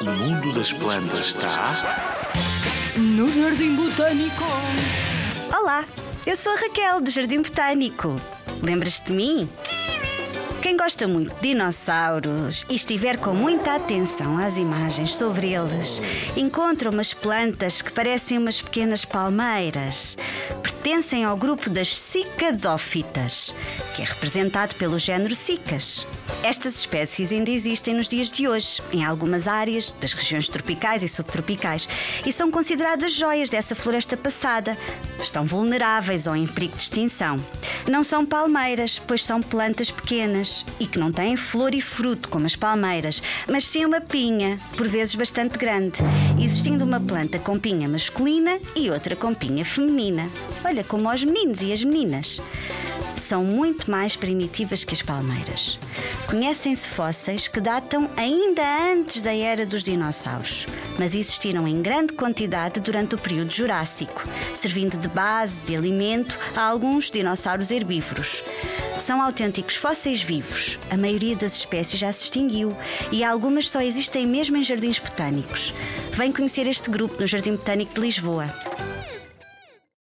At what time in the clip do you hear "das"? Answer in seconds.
0.52-0.72, 21.68-21.94, 30.00-30.14, 71.34-71.56